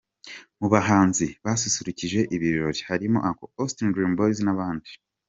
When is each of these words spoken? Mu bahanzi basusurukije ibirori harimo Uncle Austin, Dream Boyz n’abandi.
Mu 0.59 0.67
bahanzi 0.73 1.25
basusurukije 1.45 2.19
ibirori 2.35 2.81
harimo 2.89 3.17
Uncle 3.27 3.51
Austin, 3.59 3.87
Dream 3.93 4.13
Boyz 4.17 4.37
n’abandi. 4.43 4.89